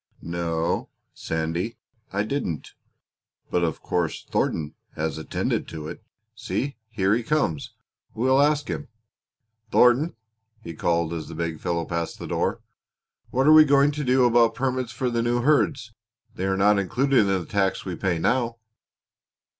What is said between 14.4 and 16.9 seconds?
permits for the new herds? They are not